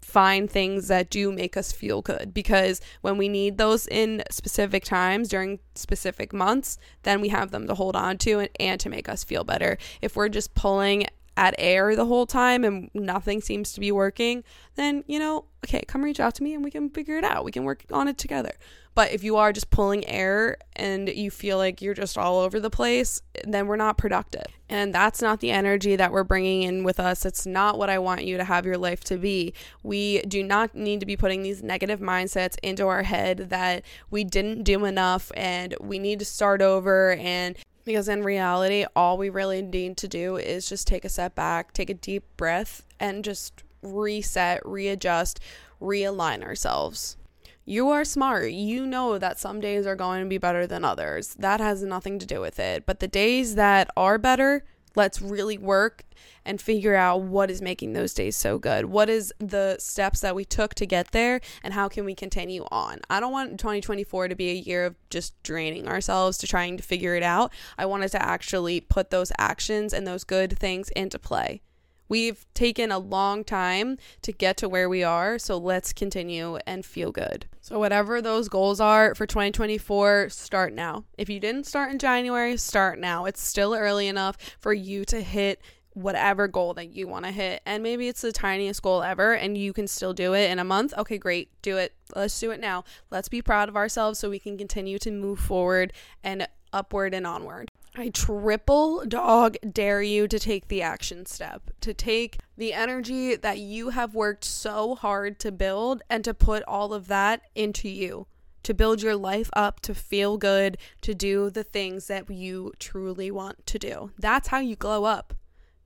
find 0.06 0.48
things 0.48 0.88
that 0.88 1.10
do 1.10 1.32
make 1.32 1.56
us 1.56 1.72
feel 1.72 2.00
good 2.00 2.32
because 2.32 2.80
when 3.00 3.18
we 3.18 3.28
need 3.28 3.58
those 3.58 3.86
in 3.88 4.22
specific 4.30 4.84
times 4.84 5.28
during 5.28 5.58
specific 5.74 6.32
months, 6.32 6.78
then 7.02 7.20
we 7.20 7.28
have 7.28 7.50
them 7.50 7.66
to 7.66 7.74
hold 7.74 7.96
on 7.96 8.16
to 8.16 8.38
and, 8.38 8.48
and 8.60 8.80
to 8.80 8.88
make 8.88 9.08
us 9.08 9.24
feel 9.24 9.44
better. 9.44 9.76
If 10.00 10.16
we're 10.16 10.28
just 10.28 10.54
pulling 10.54 11.06
at 11.36 11.54
air 11.58 11.94
the 11.94 12.06
whole 12.06 12.26
time 12.26 12.64
and 12.64 12.90
nothing 12.94 13.40
seems 13.40 13.72
to 13.72 13.80
be 13.80 13.92
working, 13.92 14.42
then, 14.74 15.04
you 15.06 15.18
know, 15.18 15.44
okay, 15.64 15.82
come 15.86 16.02
reach 16.02 16.20
out 16.20 16.34
to 16.36 16.42
me 16.42 16.54
and 16.54 16.64
we 16.64 16.70
can 16.70 16.88
figure 16.90 17.16
it 17.18 17.24
out. 17.24 17.44
We 17.44 17.52
can 17.52 17.64
work 17.64 17.84
on 17.90 18.08
it 18.08 18.18
together. 18.18 18.52
But 18.94 19.12
if 19.12 19.22
you 19.22 19.36
are 19.36 19.52
just 19.52 19.68
pulling 19.68 20.08
air 20.08 20.56
and 20.74 21.10
you 21.10 21.30
feel 21.30 21.58
like 21.58 21.82
you're 21.82 21.92
just 21.92 22.16
all 22.16 22.38
over 22.38 22.58
the 22.58 22.70
place, 22.70 23.20
then 23.44 23.66
we're 23.66 23.76
not 23.76 23.98
productive. 23.98 24.46
And 24.70 24.94
that's 24.94 25.20
not 25.20 25.40
the 25.40 25.50
energy 25.50 25.96
that 25.96 26.12
we're 26.12 26.24
bringing 26.24 26.62
in 26.62 26.82
with 26.82 26.98
us. 26.98 27.26
It's 27.26 27.44
not 27.44 27.76
what 27.76 27.90
I 27.90 27.98
want 27.98 28.24
you 28.24 28.38
to 28.38 28.44
have 28.44 28.64
your 28.64 28.78
life 28.78 29.04
to 29.04 29.18
be. 29.18 29.52
We 29.82 30.22
do 30.22 30.42
not 30.42 30.74
need 30.74 31.00
to 31.00 31.06
be 31.06 31.14
putting 31.14 31.42
these 31.42 31.62
negative 31.62 32.00
mindsets 32.00 32.56
into 32.62 32.86
our 32.86 33.02
head 33.02 33.50
that 33.50 33.84
we 34.10 34.24
didn't 34.24 34.62
do 34.62 34.86
enough 34.86 35.30
and 35.36 35.74
we 35.78 35.98
need 35.98 36.18
to 36.20 36.24
start 36.24 36.62
over 36.62 37.12
and 37.12 37.54
Because 37.86 38.08
in 38.08 38.22
reality, 38.22 38.84
all 38.94 39.16
we 39.16 39.30
really 39.30 39.62
need 39.62 39.96
to 39.98 40.08
do 40.08 40.36
is 40.36 40.68
just 40.68 40.86
take 40.86 41.04
a 41.04 41.08
step 41.08 41.34
back, 41.34 41.72
take 41.72 41.88
a 41.88 41.94
deep 41.94 42.24
breath, 42.36 42.82
and 43.00 43.24
just 43.24 43.62
reset, 43.80 44.60
readjust, 44.66 45.40
realign 45.80 46.42
ourselves. 46.42 47.16
You 47.64 47.88
are 47.90 48.04
smart. 48.04 48.50
You 48.50 48.86
know 48.86 49.18
that 49.18 49.38
some 49.38 49.60
days 49.60 49.86
are 49.86 49.96
going 49.96 50.22
to 50.22 50.28
be 50.28 50.36
better 50.38 50.66
than 50.66 50.84
others. 50.84 51.34
That 51.38 51.60
has 51.60 51.82
nothing 51.82 52.18
to 52.18 52.26
do 52.26 52.40
with 52.40 52.58
it. 52.58 52.86
But 52.86 53.00
the 53.00 53.08
days 53.08 53.54
that 53.54 53.88
are 53.96 54.18
better, 54.18 54.64
let's 54.96 55.22
really 55.22 55.58
work 55.58 56.04
and 56.44 56.60
figure 56.60 56.94
out 56.94 57.22
what 57.22 57.50
is 57.50 57.60
making 57.60 57.92
those 57.92 58.14
days 58.14 58.36
so 58.36 58.58
good. 58.58 58.86
What 58.86 59.08
is 59.08 59.32
the 59.38 59.76
steps 59.78 60.20
that 60.20 60.34
we 60.34 60.44
took 60.44 60.74
to 60.74 60.86
get 60.86 61.12
there 61.12 61.40
and 61.62 61.74
how 61.74 61.88
can 61.88 62.04
we 62.04 62.14
continue 62.14 62.64
on? 62.70 63.00
I 63.10 63.20
don't 63.20 63.32
want 63.32 63.58
2024 63.60 64.28
to 64.28 64.34
be 64.34 64.50
a 64.50 64.54
year 64.54 64.86
of 64.86 64.96
just 65.10 65.40
draining 65.42 65.86
ourselves 65.86 66.38
to 66.38 66.46
trying 66.46 66.76
to 66.76 66.82
figure 66.82 67.14
it 67.14 67.22
out. 67.22 67.52
I 67.76 67.86
wanted 67.86 68.10
to 68.12 68.22
actually 68.22 68.80
put 68.80 69.10
those 69.10 69.32
actions 69.38 69.92
and 69.92 70.06
those 70.06 70.24
good 70.24 70.58
things 70.58 70.88
into 70.90 71.18
play. 71.18 71.62
We've 72.08 72.46
taken 72.54 72.92
a 72.92 72.98
long 72.98 73.44
time 73.44 73.98
to 74.22 74.32
get 74.32 74.56
to 74.58 74.68
where 74.68 74.88
we 74.88 75.02
are, 75.02 75.38
so 75.38 75.56
let's 75.56 75.92
continue 75.92 76.58
and 76.66 76.84
feel 76.84 77.12
good. 77.12 77.46
So, 77.60 77.78
whatever 77.78 78.22
those 78.22 78.48
goals 78.48 78.80
are 78.80 79.14
for 79.14 79.26
2024, 79.26 80.28
start 80.30 80.72
now. 80.72 81.04
If 81.18 81.28
you 81.28 81.40
didn't 81.40 81.66
start 81.66 81.90
in 81.90 81.98
January, 81.98 82.56
start 82.56 82.98
now. 82.98 83.24
It's 83.24 83.42
still 83.42 83.74
early 83.74 84.06
enough 84.06 84.36
for 84.58 84.72
you 84.72 85.04
to 85.06 85.20
hit 85.20 85.60
whatever 85.96 86.46
goal 86.46 86.74
that 86.74 86.92
you 86.92 87.08
want 87.08 87.24
to 87.24 87.30
hit. 87.30 87.62
And 87.64 87.82
maybe 87.82 88.06
it's 88.06 88.20
the 88.20 88.30
tiniest 88.30 88.82
goal 88.82 89.02
ever 89.02 89.32
and 89.32 89.56
you 89.56 89.72
can 89.72 89.88
still 89.88 90.12
do 90.12 90.34
it 90.34 90.50
in 90.50 90.58
a 90.58 90.64
month. 90.64 90.92
Okay, 90.98 91.16
great. 91.16 91.50
Do 91.62 91.78
it. 91.78 91.94
Let's 92.14 92.38
do 92.38 92.50
it 92.50 92.60
now. 92.60 92.84
Let's 93.10 93.30
be 93.30 93.40
proud 93.40 93.70
of 93.70 93.76
ourselves 93.76 94.18
so 94.18 94.28
we 94.28 94.38
can 94.38 94.58
continue 94.58 94.98
to 94.98 95.10
move 95.10 95.38
forward 95.38 95.94
and 96.22 96.46
upward 96.76 97.14
and 97.14 97.26
onward. 97.26 97.70
I 97.98 98.10
triple 98.10 99.06
dog 99.06 99.56
dare 99.72 100.02
you 100.02 100.28
to 100.28 100.38
take 100.38 100.68
the 100.68 100.82
action 100.82 101.24
step, 101.24 101.70
to 101.80 101.94
take 101.94 102.38
the 102.58 102.74
energy 102.74 103.36
that 103.36 103.58
you 103.58 103.88
have 103.88 104.14
worked 104.14 104.44
so 104.44 104.94
hard 104.94 105.38
to 105.40 105.50
build 105.50 106.02
and 106.10 106.22
to 106.24 106.34
put 106.34 106.62
all 106.64 106.92
of 106.92 107.08
that 107.08 107.40
into 107.54 107.88
you, 107.88 108.26
to 108.64 108.74
build 108.74 109.00
your 109.00 109.16
life 109.16 109.48
up, 109.54 109.80
to 109.80 109.94
feel 109.94 110.36
good, 110.36 110.76
to 111.00 111.14
do 111.14 111.48
the 111.48 111.64
things 111.64 112.06
that 112.08 112.28
you 112.28 112.74
truly 112.78 113.30
want 113.30 113.64
to 113.64 113.78
do. 113.78 114.10
That's 114.18 114.48
how 114.48 114.58
you 114.58 114.76
glow 114.76 115.04
up. 115.04 115.32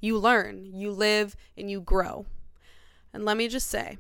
You 0.01 0.19
learn, 0.19 0.65
you 0.65 0.91
live, 0.91 1.37
and 1.57 1.71
you 1.71 1.81
grow. 1.81 2.27
And 3.13 3.25
let 3.25 3.37
me 3.37 3.47
just 3.47 3.71
say, 3.71 3.99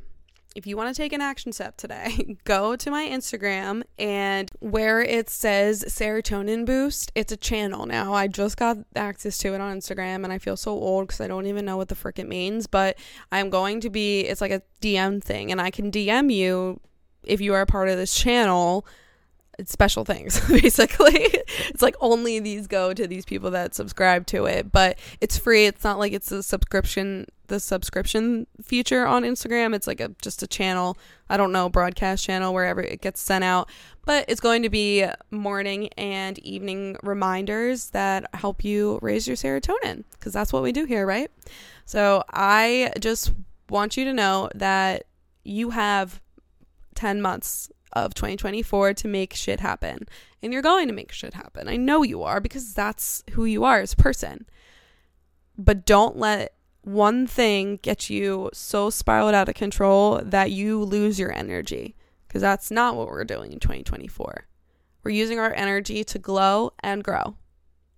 if 0.56 0.66
you 0.66 0.76
want 0.76 0.94
to 0.94 1.00
take 1.00 1.12
an 1.12 1.20
action 1.20 1.52
step 1.52 1.76
today, 1.76 2.36
go 2.44 2.76
to 2.76 2.90
my 2.90 3.06
Instagram 3.06 3.82
and 3.98 4.50
where 4.60 5.00
it 5.00 5.30
says 5.30 5.84
serotonin 5.84 6.64
boost, 6.64 7.12
it's 7.14 7.32
a 7.32 7.36
channel 7.36 7.86
now. 7.86 8.12
I 8.12 8.26
just 8.26 8.56
got 8.56 8.78
access 8.96 9.38
to 9.38 9.54
it 9.54 9.60
on 9.60 9.78
Instagram 9.78 10.24
and 10.24 10.32
I 10.32 10.38
feel 10.38 10.56
so 10.56 10.72
old 10.72 11.06
because 11.06 11.20
I 11.20 11.28
don't 11.28 11.46
even 11.46 11.64
know 11.64 11.76
what 11.76 11.88
the 11.88 11.94
frick 11.94 12.18
it 12.18 12.28
means, 12.28 12.66
but 12.66 12.98
I'm 13.30 13.50
going 13.50 13.80
to 13.80 13.90
be, 13.90 14.20
it's 14.22 14.40
like 14.40 14.52
a 14.52 14.62
DM 14.80 15.22
thing 15.22 15.52
and 15.52 15.60
I 15.60 15.70
can 15.70 15.90
DM 15.90 16.32
you 16.32 16.80
if 17.22 17.40
you 17.40 17.54
are 17.54 17.60
a 17.60 17.66
part 17.66 17.88
of 17.88 17.96
this 17.96 18.14
channel 18.14 18.86
special 19.68 20.04
things 20.04 20.40
basically. 20.48 21.28
It's 21.68 21.82
like 21.82 21.96
only 22.00 22.38
these 22.38 22.66
go 22.66 22.92
to 22.92 23.06
these 23.06 23.24
people 23.24 23.50
that 23.52 23.74
subscribe 23.74 24.26
to 24.26 24.46
it 24.46 24.72
but 24.72 24.98
it's 25.20 25.38
free. 25.38 25.66
It's 25.66 25.84
not 25.84 25.98
like 25.98 26.12
it's 26.12 26.32
a 26.32 26.42
subscription 26.42 27.26
the 27.48 27.58
subscription 27.58 28.46
feature 28.62 29.06
on 29.06 29.24
instagram. 29.24 29.74
It's 29.74 29.86
like 29.86 30.00
a 30.00 30.10
just 30.22 30.42
a 30.42 30.46
channel 30.46 30.96
i 31.28 31.36
don't 31.36 31.52
know 31.52 31.68
broadcast 31.68 32.24
channel 32.24 32.54
wherever 32.54 32.80
it 32.80 33.00
gets 33.00 33.20
sent 33.20 33.44
out. 33.44 33.68
But 34.06 34.24
it's 34.28 34.40
going 34.40 34.62
to 34.62 34.70
be 34.70 35.06
morning 35.30 35.88
and 35.96 36.38
evening 36.40 36.96
reminders 37.02 37.90
that 37.90 38.26
help 38.34 38.64
you 38.64 38.98
raise 39.02 39.26
your 39.26 39.36
serotonin 39.36 40.04
because 40.12 40.32
that's 40.32 40.52
what 40.52 40.62
we 40.62 40.72
do 40.72 40.84
here 40.84 41.06
right? 41.06 41.30
So 41.84 42.22
i 42.30 42.92
just 43.00 43.32
want 43.68 43.96
you 43.96 44.04
to 44.04 44.12
know 44.12 44.48
that 44.54 45.04
you 45.44 45.70
have 45.70 46.20
10 46.94 47.22
months 47.22 47.70
of 47.92 48.14
2024 48.14 48.94
to 48.94 49.08
make 49.08 49.34
shit 49.34 49.60
happen. 49.60 50.06
And 50.42 50.52
you're 50.52 50.62
going 50.62 50.88
to 50.88 50.94
make 50.94 51.12
shit 51.12 51.34
happen. 51.34 51.68
I 51.68 51.76
know 51.76 52.02
you 52.02 52.22
are 52.22 52.40
because 52.40 52.72
that's 52.74 53.22
who 53.32 53.44
you 53.44 53.64
are 53.64 53.80
as 53.80 53.92
a 53.92 53.96
person. 53.96 54.46
But 55.58 55.84
don't 55.84 56.16
let 56.16 56.54
one 56.82 57.26
thing 57.26 57.78
get 57.82 58.08
you 58.08 58.50
so 58.52 58.90
spiraled 58.90 59.34
out 59.34 59.48
of 59.48 59.54
control 59.54 60.20
that 60.24 60.50
you 60.50 60.82
lose 60.82 61.18
your 61.18 61.32
energy 61.32 61.94
because 62.26 62.40
that's 62.40 62.70
not 62.70 62.96
what 62.96 63.08
we're 63.08 63.24
doing 63.24 63.52
in 63.52 63.58
2024. 63.58 64.46
We're 65.02 65.10
using 65.10 65.38
our 65.38 65.52
energy 65.52 66.04
to 66.04 66.18
glow 66.18 66.72
and 66.82 67.04
grow. 67.04 67.36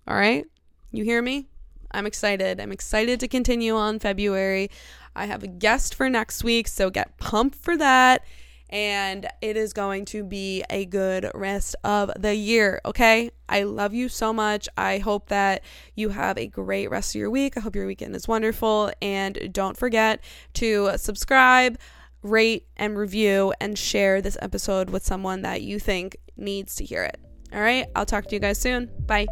All 0.07 0.17
right? 0.17 0.45
You 0.91 1.05
hear 1.05 1.23
me? 1.23 1.49
I'm 1.93 2.07
excited. 2.07 2.61
I'm 2.61 2.73
excited 2.73 3.21
to 3.21 3.29
continue 3.29 3.77
on 3.77 3.99
February. 3.99 4.71
I 5.15 5.27
have 5.27 5.43
a 5.43 5.49
guest 5.49 5.95
for 5.95 6.09
next 6.09 6.43
week, 6.43 6.67
so 6.69 6.91
get 6.91 7.19
pumped 7.19 7.57
for 7.57 7.77
that 7.77 8.25
and 8.73 9.29
it 9.43 9.57
is 9.57 9.75
going 9.75 10.07
to 10.07 10.25
be 10.25 10.65
a 10.71 10.87
good 10.87 11.31
rest 11.35 11.77
of 11.85 12.11
the 12.19 12.35
year. 12.35 12.81
Okay. 12.87 13.31
I 13.49 13.65
love 13.65 13.93
you 13.93 14.09
so 14.09 14.33
much. 14.33 14.67
I 14.79 14.97
hope 14.99 15.29
that 15.29 15.63
you 15.95 16.09
have 16.09 16.39
a 16.39 16.47
great 16.47 16.91
rest 16.91 17.15
of 17.15 17.19
your 17.19 17.31
week. 17.31 17.59
I 17.59 17.61
hope 17.61 17.77
your 17.77 17.87
weekend 17.87 18.17
is 18.17 18.27
wonderful. 18.27 18.91
And 19.03 19.51
don't 19.53 19.77
forget 19.77 20.25
to 20.55 20.93
subscribe, 20.97 21.79
rate, 22.23 22.67
and 22.79 22.97
review, 22.97 23.53
and 23.61 23.79
share 23.79 24.23
this 24.23 24.39
episode 24.41 24.89
with 24.89 25.05
someone 25.05 25.43
that 25.43 25.61
you 25.61 25.79
think 25.79 26.17
needs 26.39 26.75
to 26.77 26.85
hear 26.85 27.03
it. 27.03 27.21
All 27.53 27.61
right. 27.61 27.87
I'll 27.95 28.07
talk 28.07 28.27
to 28.29 28.35
you 28.35 28.41
guys 28.41 28.59
soon. 28.59 28.91
Bye. 29.07 29.27